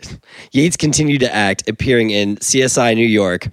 Yates 0.52 0.76
continued 0.78 1.22
to 1.22 1.34
act, 1.34 1.70
appearing 1.70 2.10
in 2.10 2.38
CSI 2.38 2.96
New 2.96 3.08
York. 3.08 3.48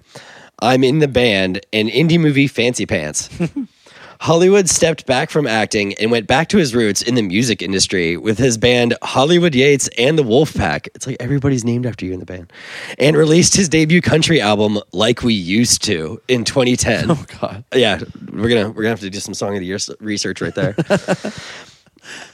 I'm 0.61 0.83
in 0.83 0.99
the 0.99 1.07
band 1.07 1.65
and 1.73 1.89
indie 1.89 2.19
movie 2.19 2.47
Fancy 2.47 2.85
Pants. 2.85 3.29
Hollywood 4.21 4.69
stepped 4.69 5.07
back 5.07 5.31
from 5.31 5.47
acting 5.47 5.95
and 5.95 6.11
went 6.11 6.27
back 6.27 6.47
to 6.49 6.59
his 6.59 6.75
roots 6.75 7.01
in 7.01 7.15
the 7.15 7.23
music 7.23 7.63
industry 7.63 8.17
with 8.17 8.37
his 8.37 8.55
band 8.55 8.93
Hollywood 9.01 9.55
Yates 9.55 9.89
and 9.97 10.15
the 10.15 10.21
Wolfpack. 10.21 10.87
It's 10.93 11.07
like 11.07 11.17
everybody's 11.19 11.65
named 11.65 11.87
after 11.87 12.05
you 12.05 12.13
in 12.13 12.19
the 12.19 12.25
band. 12.27 12.53
And 12.99 13.17
released 13.17 13.55
his 13.55 13.67
debut 13.67 13.99
country 13.99 14.39
album 14.39 14.77
Like 14.91 15.23
We 15.23 15.33
Used 15.33 15.83
to 15.85 16.21
in 16.27 16.43
2010. 16.43 17.09
oh, 17.09 17.25
God. 17.41 17.63
Yeah, 17.73 17.99
we're 18.31 18.49
gonna 18.49 18.69
we're 18.69 18.83
gonna 18.83 18.89
have 18.89 18.99
to 18.99 19.09
do 19.09 19.19
some 19.19 19.33
song 19.33 19.55
of 19.55 19.61
the 19.61 19.65
year 19.65 19.79
research 19.99 20.39
right 20.39 20.53
there. 20.53 20.75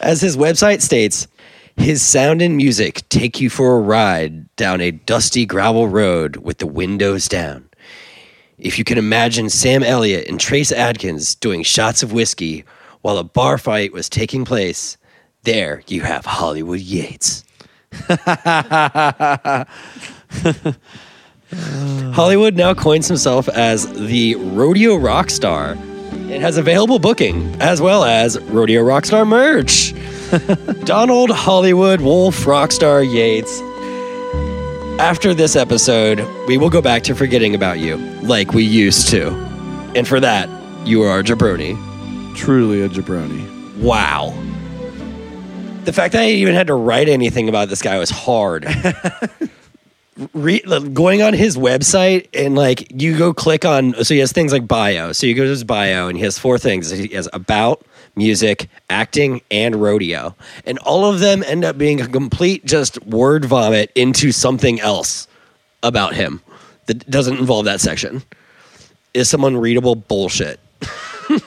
As 0.00 0.20
his 0.20 0.36
website 0.36 0.82
states, 0.82 1.28
his 1.76 2.02
sound 2.02 2.42
and 2.42 2.56
music 2.56 3.08
take 3.08 3.40
you 3.40 3.50
for 3.50 3.76
a 3.76 3.80
ride 3.80 4.54
down 4.56 4.80
a 4.80 4.90
dusty 4.90 5.46
gravel 5.46 5.88
road 5.88 6.36
with 6.36 6.58
the 6.58 6.66
windows 6.66 7.28
down. 7.28 7.68
If 8.58 8.78
you 8.78 8.84
can 8.84 8.98
imagine 8.98 9.50
Sam 9.50 9.82
Elliott 9.82 10.28
and 10.28 10.38
Trace 10.38 10.70
Adkins 10.70 11.34
doing 11.34 11.62
shots 11.62 12.02
of 12.02 12.12
whiskey 12.12 12.64
while 13.00 13.18
a 13.18 13.24
bar 13.24 13.58
fight 13.58 13.92
was 13.92 14.08
taking 14.08 14.44
place, 14.44 14.96
there 15.42 15.82
you 15.88 16.02
have 16.02 16.24
Hollywood 16.24 16.80
Yates. 16.80 17.44
Hollywood 22.14 22.56
now 22.56 22.72
coins 22.74 23.08
himself 23.08 23.48
as 23.48 23.92
the 23.92 24.36
rodeo 24.36 24.96
rock 24.96 25.28
star 25.30 25.72
and 25.72 26.42
has 26.42 26.56
available 26.56 26.98
booking 26.98 27.54
as 27.60 27.80
well 27.82 28.04
as 28.04 28.38
rodeo 28.42 28.82
rock 28.82 29.04
star 29.04 29.24
merch. 29.24 29.92
Donald 30.84 31.30
Hollywood 31.30 32.00
Wolf 32.00 32.44
Rockstar 32.44 33.04
Yates. 33.04 33.60
After 34.98 35.34
this 35.34 35.56
episode, 35.56 36.26
we 36.46 36.56
will 36.56 36.70
go 36.70 36.80
back 36.80 37.02
to 37.04 37.14
forgetting 37.14 37.54
about 37.54 37.80
you 37.80 37.96
like 38.22 38.54
we 38.54 38.64
used 38.64 39.08
to. 39.08 39.30
And 39.94 40.08
for 40.08 40.20
that, 40.20 40.48
you 40.86 41.02
are 41.02 41.18
a 41.18 41.22
jabroni. 41.22 41.76
Truly 42.34 42.80
a 42.80 42.88
jabroni. 42.88 43.76
Wow. 43.78 44.30
The 45.84 45.92
fact 45.92 46.12
that 46.12 46.22
I 46.22 46.28
even 46.28 46.54
had 46.54 46.68
to 46.68 46.74
write 46.74 47.10
anything 47.10 47.50
about 47.50 47.68
this 47.68 47.82
guy 47.82 47.98
was 47.98 48.08
hard. 48.08 48.66
Re- 50.32 50.60
going 50.92 51.20
on 51.20 51.34
his 51.34 51.58
website 51.58 52.28
and 52.32 52.54
like 52.54 53.02
you 53.02 53.18
go 53.18 53.34
click 53.34 53.66
on 53.66 53.92
so 54.02 54.14
he 54.14 54.20
has 54.20 54.32
things 54.32 54.52
like 54.52 54.66
bio. 54.66 55.12
So 55.12 55.26
you 55.26 55.34
go 55.34 55.44
to 55.44 55.50
his 55.50 55.64
bio 55.64 56.08
and 56.08 56.16
he 56.16 56.24
has 56.24 56.38
four 56.38 56.58
things. 56.58 56.88
He 56.88 57.08
has 57.08 57.28
about 57.34 57.84
music, 58.16 58.68
acting, 58.90 59.40
and 59.50 59.76
rodeo. 59.76 60.34
And 60.66 60.78
all 60.80 61.04
of 61.06 61.20
them 61.20 61.42
end 61.44 61.64
up 61.64 61.78
being 61.78 62.00
a 62.00 62.08
complete 62.08 62.64
just 62.64 63.02
word 63.06 63.44
vomit 63.44 63.90
into 63.94 64.32
something 64.32 64.80
else 64.80 65.28
about 65.82 66.14
him 66.14 66.40
that 66.86 67.08
doesn't 67.10 67.38
involve 67.38 67.64
that 67.66 67.80
section. 67.80 68.22
Is 69.14 69.28
some 69.28 69.44
unreadable 69.44 69.94
bullshit. 69.94 70.58
he 71.28 71.38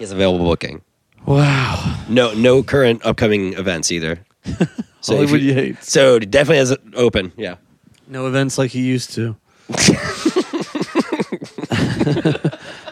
has 0.00 0.12
available 0.12 0.44
booking. 0.44 0.80
Wow. 1.26 1.96
No, 2.08 2.32
no 2.34 2.62
current 2.62 3.04
upcoming 3.04 3.52
events 3.54 3.90
either. 3.92 4.20
So 5.02 5.14
Hollywood 5.14 5.40
you- 5.40 5.52
Yates. 5.54 5.92
So 5.92 6.16
it 6.16 6.32
definitely 6.32 6.56
has 6.58 6.72
it 6.72 6.80
open. 6.94 7.30
Yeah. 7.36 7.56
No 8.08 8.26
events 8.26 8.58
like 8.58 8.72
he 8.72 8.80
used 8.80 9.12
to. 9.12 9.36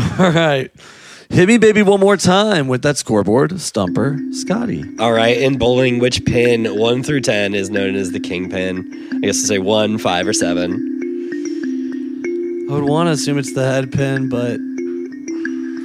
All 0.18 0.30
right. 0.30 0.70
Hit 1.28 1.46
me, 1.46 1.58
baby, 1.58 1.82
one 1.82 2.00
more 2.00 2.16
time 2.16 2.66
with 2.66 2.82
that 2.82 2.96
scoreboard. 2.98 3.60
Stumper, 3.60 4.18
Scotty. 4.32 4.82
All 4.98 5.12
right. 5.12 5.36
In 5.38 5.58
bowling, 5.58 6.00
which 6.00 6.24
pin 6.24 6.64
one 6.76 7.02
through 7.04 7.20
ten 7.20 7.54
is 7.54 7.70
known 7.70 7.94
as 7.94 8.10
the 8.10 8.18
kingpin? 8.20 9.10
I 9.14 9.18
guess 9.26 9.40
to 9.42 9.46
say 9.46 9.58
one, 9.58 9.98
five, 9.98 10.26
or 10.26 10.32
seven. 10.32 10.86
I 12.68 12.72
would 12.72 12.84
want 12.84 13.08
to 13.08 13.12
assume 13.12 13.38
it's 13.38 13.52
the 13.52 13.64
head 13.64 13.92
pin, 13.92 14.28
but 14.28 14.54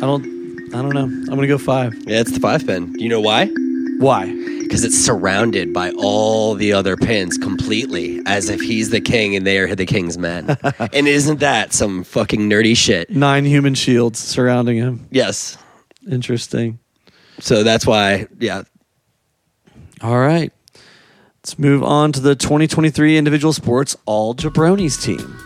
I 0.04 0.08
don't. 0.08 0.26
I 0.74 0.82
don't 0.82 0.94
know. 0.94 1.04
I'm 1.04 1.26
gonna 1.26 1.48
go 1.48 1.58
five. 1.58 1.94
Yeah, 2.08 2.22
it's 2.22 2.32
the 2.32 2.40
five 2.40 2.66
pin. 2.66 2.94
Do 2.94 3.04
you 3.04 3.10
know 3.10 3.22
why? 3.22 3.48
Why? 4.00 4.26
Because 4.66 4.84
it's 4.84 4.98
surrounded 4.98 5.72
by 5.74 5.92
all 5.92 6.56
the 6.56 6.74
other 6.74 6.98
pins 6.98 7.38
completely, 7.38 8.22
as 8.26 8.50
if 8.50 8.60
he's 8.60 8.90
the 8.90 9.00
king 9.00 9.36
and 9.36 9.46
they 9.46 9.60
are 9.60 9.76
the 9.76 9.86
king's 9.86 10.18
men. 10.18 10.58
and 10.94 11.08
isn't 11.08 11.40
that 11.40 11.72
some 11.72 12.04
fucking 12.04 12.50
nerdy 12.50 12.76
shit? 12.76 13.10
Nine 13.10 13.46
human 13.46 13.76
shields 13.76 14.20
surrounding 14.20 14.78
him. 14.78 15.08
Yes. 15.12 15.58
Interesting. 16.10 16.80
So 17.40 17.64
that's 17.64 17.86
why. 17.86 18.28
Yeah. 18.40 18.64
All 20.02 20.20
right. 20.20 20.52
Let's 21.44 21.60
move 21.60 21.84
on 21.84 22.12
to 22.14 22.20
the 22.20 22.36
2023 22.36 23.18
individual 23.18 23.54
sports 23.54 23.96
all 24.06 24.34
jabronis 24.34 25.02
team. 25.02 25.40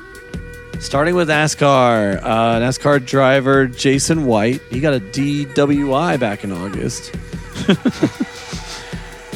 Starting 0.80 1.14
with 1.14 1.28
NASCAR, 1.28 2.22
uh, 2.24 2.60
NASCAR 2.60 3.06
driver 3.06 3.68
Jason 3.68 4.26
White. 4.26 4.62
He 4.72 4.80
got 4.80 4.94
a 4.94 5.02
DWI 5.02 6.18
back 6.18 6.46
in 6.46 6.54
August. 6.54 7.14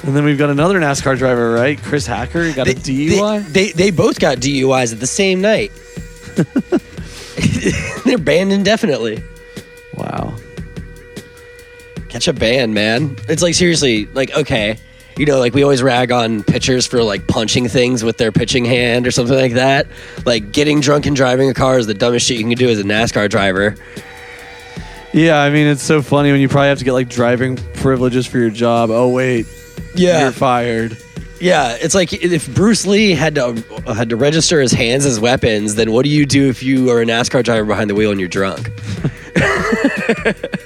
and 0.03 0.15
then 0.15 0.23
we've 0.25 0.37
got 0.37 0.49
another 0.49 0.79
NASCAR 0.79 1.17
driver, 1.17 1.51
right? 1.53 1.81
Chris 1.81 2.05
Hacker. 2.05 2.51
Got 2.53 2.67
a 2.67 2.73
DUI. 2.73 3.45
They, 3.47 3.67
they 3.67 3.71
they 3.71 3.91
both 3.91 4.19
got 4.19 4.37
DUIs 4.37 4.93
at 4.93 4.99
the 4.99 5.07
same 5.07 5.41
night. 5.41 5.71
They're 8.05 8.17
banned 8.17 8.51
indefinitely. 8.51 9.23
wow. 9.95 10.35
Catch 12.09 12.27
a 12.27 12.33
band, 12.33 12.73
man. 12.73 13.15
It's 13.27 13.41
like 13.41 13.55
seriously, 13.55 14.05
like 14.07 14.35
okay, 14.35 14.77
you 15.17 15.25
know, 15.25 15.39
like 15.39 15.53
we 15.53 15.63
always 15.63 15.81
rag 15.81 16.11
on 16.11 16.43
pitchers 16.43 16.85
for 16.85 17.01
like 17.03 17.27
punching 17.27 17.67
things 17.69 18.03
with 18.03 18.17
their 18.17 18.31
pitching 18.31 18.65
hand 18.65 19.07
or 19.07 19.11
something 19.11 19.37
like 19.37 19.53
that. 19.53 19.87
Like 20.25 20.51
getting 20.51 20.79
drunk 20.81 21.05
and 21.05 21.15
driving 21.15 21.49
a 21.49 21.53
car 21.53 21.77
is 21.77 21.87
the 21.87 21.93
dumbest 21.93 22.27
shit 22.27 22.37
you 22.37 22.43
can 22.43 22.53
do 22.57 22.69
as 22.69 22.79
a 22.79 22.83
NASCAR 22.83 23.29
driver. 23.29 23.75
Yeah, 25.13 25.39
I 25.39 25.49
mean, 25.51 25.67
it's 25.67 25.83
so 25.83 26.01
funny 26.01 26.31
when 26.31 26.41
you 26.41 26.49
probably 26.49 26.69
have 26.69 26.79
to 26.79 26.83
get 26.83 26.93
like 26.93 27.07
driving 27.09 27.55
privileges 27.75 28.25
for 28.25 28.39
your 28.39 28.49
job. 28.49 28.89
Oh, 28.89 29.09
wait. 29.09 29.45
You're 29.95 30.31
fired. 30.31 30.97
Yeah, 31.39 31.77
it's 31.79 31.93
like 31.93 32.13
if 32.13 32.53
Bruce 32.53 32.85
Lee 32.85 33.11
had 33.11 33.35
to 33.35 33.53
had 33.93 34.09
to 34.09 34.15
register 34.15 34.61
his 34.61 34.71
hands 34.71 35.05
as 35.05 35.19
weapons, 35.19 35.75
then 35.75 35.91
what 35.91 36.03
do 36.05 36.09
you 36.09 36.25
do 36.25 36.47
if 36.49 36.63
you 36.63 36.89
are 36.89 37.01
a 37.01 37.05
NASCAR 37.05 37.43
driver 37.43 37.65
behind 37.65 37.89
the 37.89 37.95
wheel 37.95 38.11
and 38.11 38.19
you're 38.19 38.29
drunk? 38.29 38.71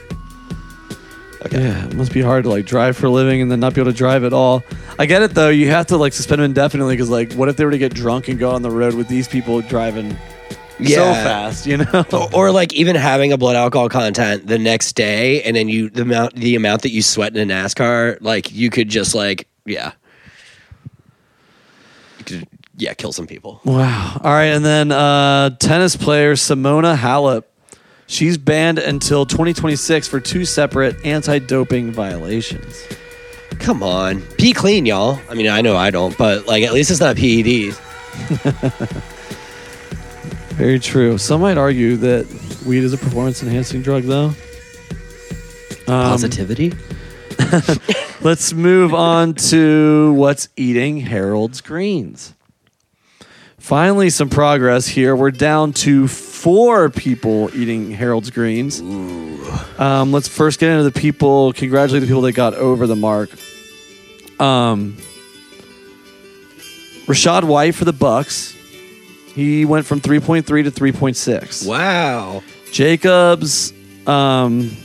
Yeah, 1.52 1.86
it 1.86 1.96
must 1.96 2.14
be 2.14 2.22
hard 2.22 2.44
to 2.44 2.50
like 2.50 2.66
drive 2.66 2.98
for 2.98 3.08
a 3.08 3.10
living 3.10 3.42
and 3.42 3.52
then 3.52 3.60
not 3.60 3.74
be 3.74 3.82
able 3.82 3.92
to 3.92 3.98
drive 3.98 4.24
at 4.24 4.34
all. 4.34 4.64
I 5.00 5.06
get 5.06 5.22
it 5.22 5.34
though. 5.34 5.50
You 5.50 5.70
have 5.70 5.88
to 5.88 5.98
like 5.98 6.14
suspend 6.14 6.40
them 6.40 6.46
indefinitely 6.46 6.96
because 6.96 7.10
like, 7.10 7.34
what 7.34 7.50
if 7.50 7.58
they 7.58 7.66
were 7.66 7.72
to 7.72 7.78
get 7.78 7.94
drunk 7.94 8.28
and 8.28 8.38
go 8.38 8.52
on 8.52 8.62
the 8.62 8.70
road 8.70 8.94
with 8.94 9.08
these 9.08 9.28
people 9.28 9.62
driving 9.62 10.18
so 10.86 11.14
fast, 11.14 11.66
you 11.66 11.78
know? 11.78 12.06
or, 12.14 12.30
or 12.34 12.52
like 12.52 12.74
even 12.74 12.96
having 12.96 13.34
a 13.34 13.38
blood 13.38 13.56
alcohol 13.56 13.90
content 13.90 14.48
the 14.48 14.60
next 14.60 14.94
day, 14.94 15.42
and 15.44 15.56
then 15.56 15.70
you 15.70 15.90
the 15.90 16.04
amount 16.04 16.36
the 16.36 16.56
amount 16.56 16.84
that 16.84 16.92
you 16.92 17.02
sweat 17.02 17.36
in 17.36 17.50
a 17.50 17.54
NASCAR, 17.54 18.18
like 18.22 18.52
you 18.54 18.70
could 18.70 18.90
just 18.90 19.16
like 19.16 19.48
yeah, 19.66 19.94
you 22.20 22.26
could 22.26 22.48
yeah 22.78 22.94
kill 22.94 23.12
some 23.12 23.28
people. 23.28 23.62
Wow. 23.66 24.20
All 24.24 24.32
right, 24.32 24.46
and 24.46 24.64
then 24.64 24.92
uh, 24.92 25.52
tennis 25.52 25.96
player 25.96 26.34
Simona 26.34 26.96
Halep. 26.96 27.44
She's 28.10 28.38
banned 28.38 28.80
until 28.80 29.26
2026 29.26 30.08
for 30.08 30.22
two 30.22 30.46
separate 30.46 31.06
anti-doping 31.06 31.92
violations. 31.92 32.88
Come 33.60 33.84
on, 33.84 34.24
be 34.38 34.54
clean, 34.54 34.86
y'all. 34.86 35.20
I 35.30 35.34
mean, 35.34 35.50
I 35.50 35.60
know 35.60 35.76
I 35.76 35.92
don't, 35.92 36.18
but 36.18 36.48
like 36.48 36.64
at 36.64 36.72
least 36.72 36.90
it's 36.90 37.02
not 37.02 37.18
PEDs. 37.18 37.78
Very 40.58 40.80
true. 40.80 41.20
Some 41.20 41.42
might 41.42 41.58
argue 41.58 41.98
that 41.98 42.26
weed 42.66 42.84
is 42.84 42.92
a 42.92 42.98
performance-enhancing 42.98 43.84
drug, 43.84 44.04
though. 44.04 44.34
Um, 45.88 46.12
Positivity. 46.12 46.74
Let's 48.22 48.54
move 48.54 48.94
on 48.96 49.36
to 49.36 50.14
what's 50.14 50.50
eating 50.58 51.00
Harold's 51.00 51.62
greens. 51.62 52.34
Finally, 53.60 54.10
some 54.10 54.30
progress 54.30 54.88
here. 54.88 55.16
We're 55.16 55.30
down 55.30 55.74
to 55.74 56.08
four 56.08 56.90
people 56.90 57.56
eating 57.56 57.92
Harold's 57.92 58.32
greens. 58.32 58.80
Um, 58.82 60.12
let's 60.12 60.28
first 60.28 60.60
get 60.60 60.72
into 60.72 60.84
the 60.84 60.98
people. 60.98 61.54
Congratulate 61.54 62.02
the 62.02 62.08
people 62.08 62.22
that 62.22 62.32
got 62.32 62.54
over 62.56 62.88
the 62.88 62.96
mark. 62.96 63.30
Um, 64.40 64.98
Rachaad 67.06 67.44
White 67.44 67.76
for 67.76 67.86
the 67.86 67.94
Bucks. 67.94 68.57
He 69.38 69.64
went 69.66 69.86
from 69.86 70.02
3.3 70.02 70.46
to 70.46 70.72
3.6. 70.72 71.68
Wow. 71.68 72.42
Jacobs 72.72 73.72
um, 74.08 74.76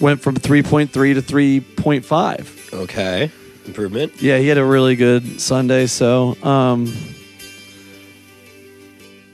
went 0.00 0.20
from 0.20 0.34
3.3 0.34 0.90
to 0.90 1.22
3.5. 1.22 2.74
Okay. 2.74 3.30
Improvement. 3.66 4.20
Yeah, 4.20 4.38
he 4.38 4.48
had 4.48 4.58
a 4.58 4.64
really 4.64 4.96
good 4.96 5.40
Sunday. 5.40 5.86
So, 5.86 6.36
um, 6.42 6.92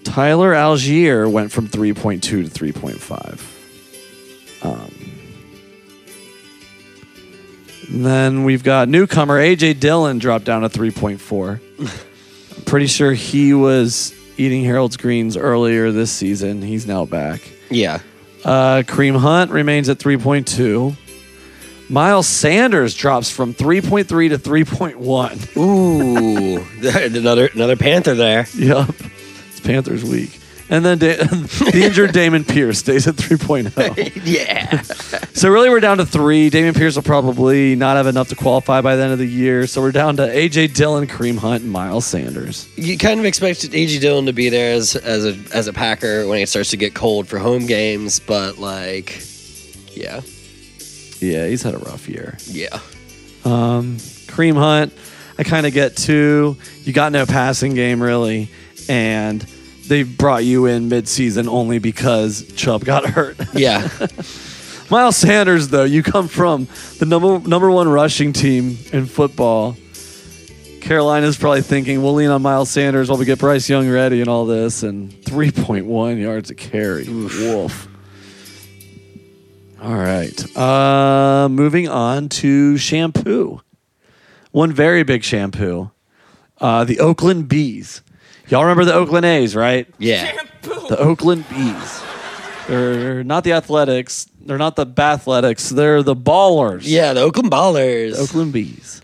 Tyler 0.05 0.53
Allgeier 0.53 1.33
went 1.33 1.53
from 1.53 1.69
3.2 1.69 2.21
to 2.21 2.43
3.5. 2.43 4.63
Um, 4.63 4.93
then 7.89 8.45
we've 8.45 8.63
got 8.63 8.91
newcomer 8.91 9.41
AJ 9.41 9.81
Dillon 9.81 10.19
dropped 10.19 10.45
down 10.45 10.61
to 10.61 10.69
3.4. 10.69 11.61
I'm 12.59 12.65
pretty 12.65 12.89
sure 12.89 13.15
he 13.15 13.55
was 13.55 14.13
eating 14.37 14.65
Harold's 14.65 14.97
greens 14.97 15.37
earlier 15.37 15.91
this 15.93 16.11
season. 16.11 16.63
He's 16.63 16.87
now 16.87 17.05
back. 17.07 17.41
Yeah. 17.71 18.01
Uh, 18.45 18.83
Kareem 18.87 19.17
Hunt 19.19 19.51
remains 19.51 19.89
at 19.89 19.99
3.2. 19.99 20.97
Miles 21.89 22.27
Sanders 22.27 22.95
drops 22.95 23.31
from 23.31 23.55
3.3 23.55 24.07
to 24.31 24.39
3.1. 24.39 25.57
Ooh, 25.57 27.17
another 27.19 27.47
another 27.55 27.77
Panther 27.77 28.15
there. 28.15 28.47
Yep, 28.57 28.91
It's 29.49 29.61
Panthers 29.61 30.05
week. 30.05 30.39
And 30.69 30.85
then 30.85 30.99
da- 30.99 31.17
the 31.17 31.83
injured 31.85 32.11
Dameon 32.11 32.47
Pierce 32.47 32.79
stays 32.81 33.07
at 33.07 33.15
3.0. 33.15 34.21
yeah. 34.25 34.83
So 35.33 35.49
really 35.49 35.71
we're 35.71 35.79
down 35.81 35.99
to 35.99 36.07
three. 36.07 36.51
Dameon 36.51 36.75
Pierce 36.75 36.97
will 36.97 37.05
probably 37.05 37.77
not 37.77 37.97
have 37.97 38.07
enough 38.09 38.29
to 38.31 38.35
qualify 38.37 38.81
by 38.81 38.97
the 38.97 39.03
end 39.05 39.13
of 39.13 39.19
the 39.21 39.27
year. 39.29 39.67
So 39.69 39.81
we're 39.81 39.93
down 39.93 40.17
to 40.17 40.23
AJ 40.27 40.75
Dillon, 40.75 41.07
Kareem 41.07 41.39
Hunt, 41.39 41.63
and 41.63 41.71
Miles 41.71 42.05
Sanders. 42.07 42.69
You 42.77 42.99
kind 42.99 43.21
of 43.21 43.27
expected 43.27 43.71
AJ 43.73 44.01
Dillon 44.01 44.27
to 44.27 44.33
be 44.33 44.49
there 44.49 44.75
as 44.75 44.97
as 44.97 45.25
a 45.25 45.37
as 45.55 45.69
a 45.69 45.73
Packer 45.73 46.27
when 46.27 46.41
it 46.41 46.49
starts 46.49 46.71
to 46.71 46.77
get 46.77 46.95
cold 46.95 47.29
for 47.29 47.39
home 47.39 47.67
games, 47.67 48.19
but 48.19 48.59
like, 48.59 49.23
yeah, 49.95 50.21
Yeah, 51.21 51.47
he's 51.47 51.63
had 51.63 51.75
a 51.75 51.79
rough 51.79 52.09
year. 52.09 52.39
yeah, 52.47 52.81
Um, 53.45 53.99
Kareem 54.27 54.55
Hunt, 54.57 54.93
I 55.39 55.45
kind 55.45 55.65
of 55.67 55.73
get 55.73 55.97
two. 55.97 56.57
You 56.83 56.93
got 56.93 57.13
no 57.13 57.25
passing 57.25 57.75
game 57.75 58.03
really, 58.03 58.49
and 58.89 59.47
they 59.89 60.03
brought 60.03 60.45
you 60.45 60.67
in 60.67 60.89
midseason 60.89 61.49
only 61.49 61.79
because 61.79 62.51
Chubb 62.55 62.85
got 62.85 63.05
hurt. 63.11 63.37
yeah. 63.55 63.89
Miles 64.91 65.17
Sanders, 65.17 65.69
though, 65.69 65.83
you 65.85 66.03
come 66.03 66.29
from 66.29 66.69
the 66.99 67.07
number 67.07 67.41
number 67.41 67.71
one 67.71 67.89
rushing 67.89 68.33
team 68.33 68.79
in 68.93 69.07
football. 69.07 69.77
Carolina's 70.81 71.37
probably 71.37 71.63
thinking 71.63 72.01
we'll 72.03 72.15
lean 72.15 72.31
on 72.31 72.41
Miles 72.43 72.71
Sanders 72.71 73.09
while 73.09 73.19
we 73.19 73.25
get 73.25 73.41
Bryce 73.41 73.69
Young 73.69 73.89
ready 73.91 74.21
and 74.21 74.29
all 74.29 74.47
this, 74.47 74.85
and 74.85 75.11
3.1 75.11 76.21
yards 76.21 76.51
a 76.51 76.55
carry. 76.55 77.09
Wolf. 77.09 77.89
All 79.83 79.95
right. 79.97 80.57
Uh, 80.57 81.49
moving 81.51 81.89
on 81.89 82.29
to 82.29 82.77
shampoo. 82.77 83.61
One 84.53 84.73
very 84.73 85.03
big 85.03 85.25
shampoo. 85.25 85.91
Uh, 86.59 86.85
the 86.85 87.01
Oakland 87.01 87.49
Bees. 87.49 88.03
Y'all 88.49 88.63
remember 88.63 88.85
the 88.85 88.95
Oakland 88.95 89.27
A's, 89.27 89.57
right? 89.57 89.89
Yeah. 89.99 90.37
The 90.63 90.97
Oakland 90.99 91.49
Bees. 91.49 92.03
They're 92.69 93.25
not 93.25 93.45
the 93.45 93.53
Athletics. 93.53 94.27
They're 94.41 94.59
not 94.59 94.77
the 94.77 94.87
Bathletics. 94.87 95.71
They're 95.71 96.03
the 96.03 96.15
Ballers. 96.15 96.83
Yeah, 96.85 97.13
the 97.13 97.23
Oakland 97.23 97.51
Ballers. 97.51 98.17
Oakland 98.17 98.53
Bees. 98.53 99.03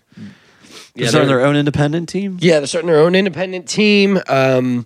They're 0.95 1.09
starting 1.09 1.29
they're, 1.29 1.39
their 1.39 1.47
own 1.47 1.57
independent 1.57 2.09
team. 2.09 2.39
yeah, 2.41 2.59
they're 2.59 2.67
starting 2.67 2.89
their 2.89 3.01
own 3.01 3.15
independent 3.15 3.69
team. 3.69 4.21
Um, 4.29 4.85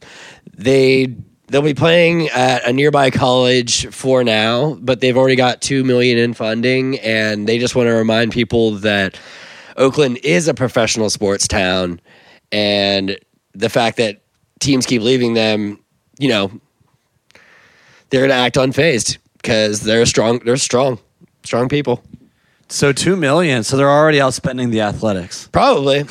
they 0.56 1.16
they'll 1.48 1.62
be 1.62 1.74
playing 1.74 2.28
at 2.28 2.66
a 2.66 2.72
nearby 2.72 3.10
college 3.10 3.86
for 3.88 4.24
now, 4.24 4.74
but 4.80 5.00
they've 5.00 5.16
already 5.16 5.36
got 5.36 5.60
two 5.60 5.84
million 5.84 6.16
in 6.16 6.32
funding, 6.32 6.98
and 7.00 7.48
they 7.48 7.58
just 7.58 7.74
want 7.74 7.88
to 7.88 7.92
remind 7.92 8.32
people 8.32 8.72
that 8.72 9.18
Oakland 9.76 10.18
is 10.22 10.48
a 10.48 10.54
professional 10.54 11.10
sports 11.10 11.48
town, 11.48 12.00
and 12.52 13.18
the 13.52 13.68
fact 13.68 13.96
that 13.96 14.22
teams 14.60 14.86
keep 14.86 15.02
leaving 15.02 15.34
them, 15.34 15.80
you 16.18 16.28
know, 16.28 16.50
they're 18.10 18.20
going 18.20 18.30
to 18.30 18.36
act 18.36 18.56
unfazed 18.56 19.18
because 19.36 19.80
they're 19.80 20.06
strong. 20.06 20.40
They're 20.40 20.56
strong, 20.56 20.98
strong 21.44 21.68
people. 21.68 22.02
So 22.68 22.92
two 22.92 23.16
million. 23.16 23.62
So 23.62 23.76
they're 23.76 23.90
already 23.90 24.18
outspending 24.18 24.70
the 24.70 24.82
Athletics. 24.82 25.48
Probably. 25.52 26.02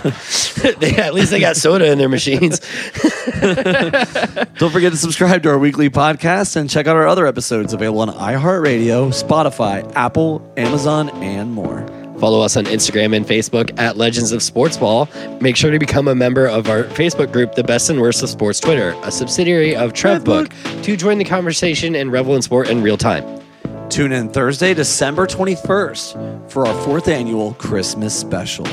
they, 0.78 0.96
at 0.96 1.12
least 1.12 1.30
they 1.30 1.40
got 1.40 1.56
soda 1.56 1.92
in 1.92 1.98
their 1.98 2.08
machines. 2.08 2.60
Don't 2.60 4.72
forget 4.72 4.92
to 4.92 4.96
subscribe 4.96 5.42
to 5.42 5.50
our 5.50 5.58
weekly 5.58 5.90
podcast 5.90 6.56
and 6.56 6.70
check 6.70 6.86
out 6.86 6.96
our 6.96 7.06
other 7.06 7.26
episodes 7.26 7.74
available 7.74 8.00
on 8.00 8.08
iHeartRadio, 8.08 9.10
Spotify, 9.10 9.92
Apple, 9.94 10.54
Amazon, 10.56 11.10
and 11.10 11.52
more. 11.52 11.99
Follow 12.20 12.42
us 12.42 12.56
on 12.56 12.66
Instagram 12.66 13.16
and 13.16 13.26
Facebook 13.26 13.76
at 13.78 13.96
Legends 13.96 14.30
of 14.30 14.42
Sports 14.42 14.76
Ball. 14.76 15.08
Make 15.40 15.56
sure 15.56 15.70
to 15.70 15.78
become 15.78 16.06
a 16.06 16.14
member 16.14 16.46
of 16.46 16.68
our 16.68 16.84
Facebook 16.84 17.32
group, 17.32 17.54
The 17.54 17.64
Best 17.64 17.88
and 17.88 17.98
Worst 17.98 18.22
of 18.22 18.28
Sports 18.28 18.60
Twitter, 18.60 18.94
a 19.02 19.10
subsidiary 19.10 19.74
of 19.74 19.94
TrevBook, 19.94 20.82
to 20.84 20.96
join 20.96 21.16
the 21.16 21.24
conversation 21.24 21.94
and 21.94 22.12
revel 22.12 22.36
in 22.36 22.42
sport 22.42 22.68
in 22.68 22.82
real 22.82 22.98
time. 22.98 23.40
Tune 23.88 24.12
in 24.12 24.28
Thursday, 24.28 24.74
December 24.74 25.26
21st 25.26 26.50
for 26.50 26.66
our 26.66 26.84
fourth 26.84 27.08
annual 27.08 27.54
Christmas 27.54 28.14
special 28.14 28.68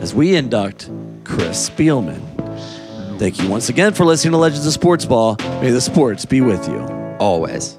as 0.00 0.14
we 0.14 0.36
induct 0.36 0.88
Chris 1.24 1.68
Spielman. 1.68 2.20
Thank 3.18 3.40
you 3.40 3.48
once 3.48 3.68
again 3.68 3.92
for 3.92 4.04
listening 4.04 4.32
to 4.32 4.38
Legends 4.38 4.66
of 4.66 4.72
Sports 4.72 5.04
Ball. 5.04 5.36
May 5.60 5.70
the 5.70 5.80
sports 5.80 6.24
be 6.24 6.40
with 6.40 6.66
you. 6.68 6.78
Always. 7.18 7.78